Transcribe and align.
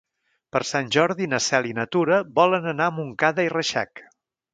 Per 0.55 0.59
Sant 0.67 0.87
Jordi 0.95 1.27
na 1.33 1.39
Cel 1.47 1.67
i 1.71 1.73
na 1.79 1.85
Tura 1.95 2.17
volen 2.39 2.65
anar 2.75 2.87
a 2.89 2.95
Montcada 2.97 3.47
i 3.49 3.53
Reixac. 3.55 4.03